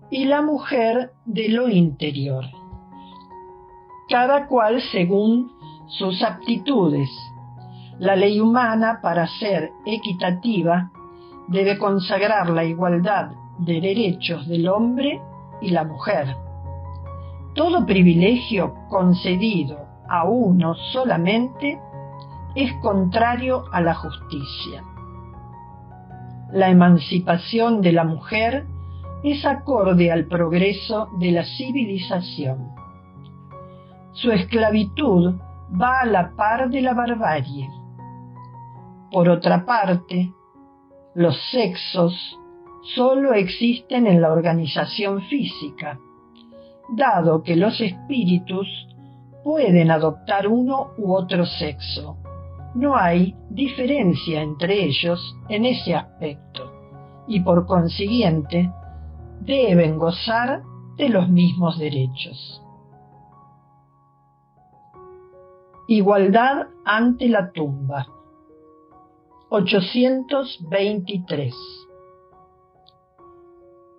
y 0.09 0.25
la 0.25 0.41
mujer 0.41 1.11
de 1.25 1.49
lo 1.49 1.69
interior, 1.69 2.45
cada 4.09 4.47
cual 4.47 4.81
según 4.91 5.51
sus 5.87 6.21
aptitudes. 6.23 7.09
La 7.99 8.15
ley 8.15 8.39
humana, 8.39 8.99
para 9.01 9.27
ser 9.27 9.71
equitativa, 9.85 10.91
debe 11.47 11.77
consagrar 11.77 12.49
la 12.49 12.63
igualdad 12.63 13.31
de 13.59 13.81
derechos 13.81 14.47
del 14.47 14.67
hombre 14.67 15.21
y 15.61 15.71
la 15.71 15.83
mujer. 15.83 16.35
Todo 17.55 17.85
privilegio 17.85 18.75
concedido 18.89 19.79
a 20.07 20.25
uno 20.25 20.75
solamente 20.93 21.79
es 22.55 22.71
contrario 22.81 23.65
a 23.71 23.81
la 23.81 23.95
justicia. 23.95 24.83
La 26.51 26.69
emancipación 26.69 27.81
de 27.81 27.91
la 27.91 28.03
mujer 28.03 28.65
es 29.23 29.45
acorde 29.45 30.11
al 30.11 30.25
progreso 30.25 31.09
de 31.19 31.31
la 31.31 31.43
civilización. 31.43 32.69
Su 34.13 34.31
esclavitud 34.31 35.35
va 35.79 36.01
a 36.01 36.05
la 36.05 36.31
par 36.35 36.69
de 36.69 36.81
la 36.81 36.93
barbarie. 36.93 37.69
Por 39.11 39.29
otra 39.29 39.65
parte, 39.65 40.31
los 41.15 41.35
sexos 41.51 42.13
solo 42.95 43.33
existen 43.33 44.07
en 44.07 44.21
la 44.21 44.31
organización 44.31 45.21
física, 45.23 45.99
dado 46.95 47.43
que 47.43 47.55
los 47.55 47.79
espíritus 47.81 48.67
pueden 49.43 49.91
adoptar 49.91 50.47
uno 50.47 50.91
u 50.97 51.13
otro 51.13 51.45
sexo. 51.45 52.17
No 52.75 52.95
hay 52.95 53.35
diferencia 53.49 54.41
entre 54.41 54.83
ellos 54.83 55.35
en 55.49 55.65
ese 55.65 55.95
aspecto 55.95 56.71
y 57.27 57.39
por 57.41 57.65
consiguiente 57.65 58.71
deben 59.41 59.97
gozar 59.97 60.61
de 60.97 61.09
los 61.09 61.27
mismos 61.29 61.79
derechos. 61.79 62.61
Igualdad 65.87 66.67
ante 66.85 67.27
la 67.29 67.51
tumba. 67.51 68.05
823. 69.49 71.55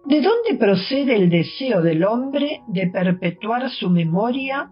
¿De 0.04 0.22
dónde 0.22 0.54
procede 0.58 1.16
el 1.16 1.30
deseo 1.30 1.80
del 1.82 2.04
hombre 2.04 2.62
de 2.66 2.88
perpetuar 2.88 3.70
su 3.70 3.88
memoria 3.88 4.70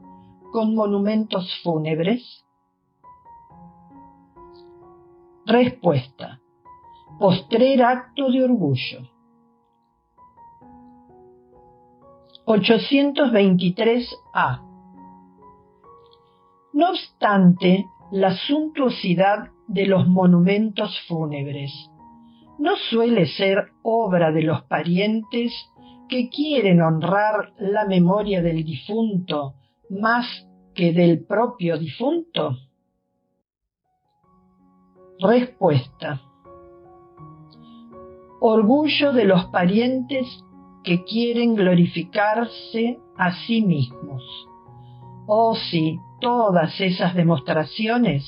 con 0.53 0.75
monumentos 0.75 1.51
fúnebres? 1.63 2.45
Respuesta. 5.47 6.41
Postrer 7.19 7.83
acto 7.83 8.31
de 8.31 8.45
orgullo. 8.45 9.16
823a. 12.47 14.63
No 16.73 16.91
obstante, 16.91 17.87
la 18.13 18.37
suntuosidad 18.37 19.51
de 19.67 19.87
los 19.87 20.07
monumentos 20.07 20.97
fúnebres 21.09 21.73
no 22.59 22.77
suele 22.89 23.27
ser 23.27 23.73
obra 23.83 24.33
de 24.33 24.43
los 24.43 24.63
parientes 24.63 25.53
que 26.09 26.31
quieren 26.31 26.81
honrar 26.81 27.53
la 27.59 27.85
memoria 27.85 28.43
del 28.43 28.65
difunto 28.65 29.55
más 29.91 30.27
que 30.75 30.93
del 30.93 31.25
propio 31.25 31.79
difunto? 31.79 32.57
Respuesta. 35.19 36.21
Orgullo 38.41 39.13
de 39.13 39.25
los 39.25 39.47
parientes 39.47 40.27
que 40.87 41.03
quieren 41.03 41.57
glorificarse 41.57 43.01
a 43.19 43.33
sí 43.45 43.61
mismos. 43.61 44.23
Oh 45.27 45.57
sí, 45.57 45.99
todas 46.21 46.81
esas 46.81 47.13
demostraciones 47.17 48.25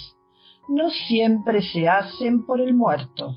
no 0.68 0.90
siempre 0.90 1.62
se 1.62 1.88
hacen 1.88 2.44
por 2.44 2.61
el 2.61 2.75
muerto, 2.75 3.37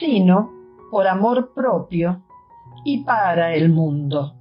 sino 0.00 0.50
por 0.90 1.06
amor 1.06 1.54
propio 1.54 2.24
y 2.84 3.04
para 3.04 3.54
el 3.54 3.68
mundo, 3.70 4.34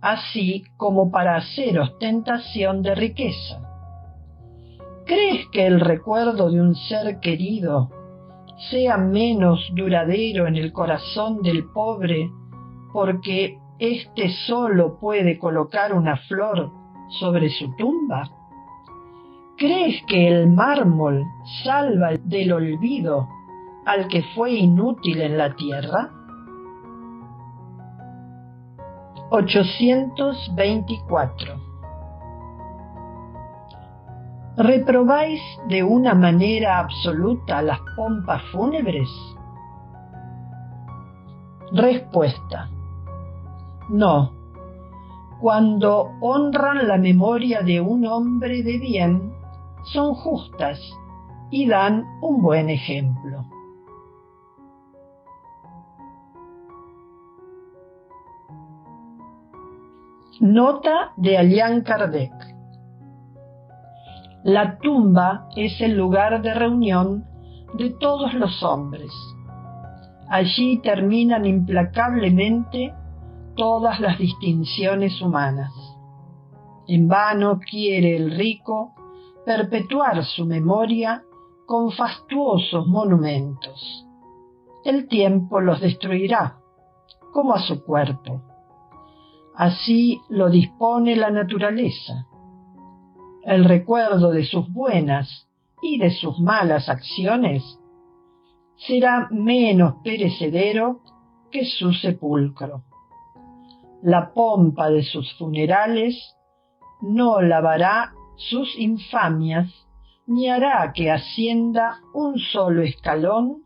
así 0.00 0.64
como 0.78 1.10
para 1.10 1.36
hacer 1.36 1.78
ostentación 1.78 2.82
de 2.82 2.94
riqueza. 2.94 3.60
¿Crees 5.04 5.46
que 5.52 5.66
el 5.66 5.80
recuerdo 5.80 6.50
de 6.50 6.62
un 6.62 6.74
ser 6.74 7.20
querido 7.20 7.90
sea 8.70 8.96
menos 8.96 9.60
duradero 9.74 10.46
en 10.46 10.56
el 10.56 10.72
corazón 10.72 11.42
del 11.42 11.70
pobre 11.72 12.30
porque 12.92 13.58
éste 13.78 14.30
solo 14.46 14.98
puede 14.98 15.38
colocar 15.38 15.92
una 15.92 16.16
flor 16.28 16.72
sobre 17.20 17.50
su 17.50 17.76
tumba? 17.76 18.24
¿Crees 19.56 20.02
que 20.06 20.28
el 20.28 20.50
mármol 20.50 21.24
salva 21.62 22.10
del 22.24 22.52
olvido 22.52 23.28
al 23.86 24.08
que 24.08 24.24
fue 24.34 24.50
inútil 24.52 25.20
en 25.20 25.38
la 25.38 25.54
tierra? 25.54 26.10
824. 29.30 31.62
¿Reprobáis 34.56 35.40
de 35.68 35.82
una 35.82 36.14
manera 36.14 36.78
absoluta 36.78 37.62
las 37.62 37.80
pompas 37.96 38.42
fúnebres? 38.52 39.08
Respuesta. 41.72 42.68
No. 43.92 44.32
Cuando 45.38 46.12
honran 46.22 46.88
la 46.88 46.96
memoria 46.96 47.60
de 47.60 47.78
un 47.82 48.06
hombre 48.06 48.62
de 48.62 48.78
bien, 48.78 49.34
son 49.92 50.14
justas 50.14 50.80
y 51.50 51.68
dan 51.68 52.06
un 52.22 52.40
buen 52.40 52.70
ejemplo. 52.70 53.44
Nota 60.40 61.12
de 61.18 61.36
Allan 61.36 61.82
Kardec. 61.82 62.32
La 64.42 64.78
tumba 64.78 65.48
es 65.54 65.78
el 65.82 65.98
lugar 65.98 66.40
de 66.40 66.54
reunión 66.54 67.26
de 67.74 67.90
todos 67.90 68.32
los 68.32 68.62
hombres. 68.62 69.12
Allí 70.30 70.80
terminan 70.80 71.44
implacablemente 71.44 72.94
todas 73.56 74.00
las 74.00 74.18
distinciones 74.18 75.20
humanas. 75.20 75.72
En 76.86 77.08
vano 77.08 77.60
quiere 77.60 78.16
el 78.16 78.36
rico 78.36 78.94
perpetuar 79.44 80.24
su 80.24 80.46
memoria 80.46 81.22
con 81.66 81.92
fastuosos 81.92 82.86
monumentos. 82.86 84.06
El 84.84 85.06
tiempo 85.08 85.60
los 85.60 85.80
destruirá, 85.80 86.58
como 87.32 87.54
a 87.54 87.60
su 87.60 87.82
cuerpo. 87.84 88.42
Así 89.54 90.20
lo 90.28 90.48
dispone 90.48 91.14
la 91.14 91.30
naturaleza. 91.30 92.26
El 93.44 93.64
recuerdo 93.64 94.30
de 94.30 94.44
sus 94.44 94.72
buenas 94.72 95.48
y 95.82 95.98
de 95.98 96.10
sus 96.10 96.38
malas 96.40 96.88
acciones 96.88 97.62
será 98.76 99.28
menos 99.30 99.96
perecedero 100.02 101.00
que 101.50 101.64
su 101.64 101.92
sepulcro 101.92 102.84
la 104.02 104.32
pompa 104.32 104.90
de 104.90 105.02
sus 105.02 105.32
funerales 105.38 106.16
no 107.00 107.40
lavará 107.40 108.12
sus 108.36 108.76
infamias 108.78 109.70
ni 110.26 110.48
hará 110.48 110.92
que 110.94 111.10
ascienda 111.10 112.00
un 112.14 112.38
solo 112.38 112.82
escalón 112.82 113.62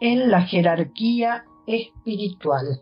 en 0.00 0.30
la 0.30 0.42
jerarquía 0.42 1.44
espiritual. 1.66 2.80